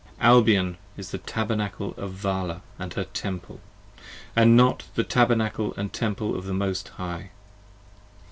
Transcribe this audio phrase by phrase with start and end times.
[0.19, 3.59] Albion is the Tabernacle of Vala & her Temple,
[3.99, 7.29] 30 And not the Tabernacle & Temple of the Most High.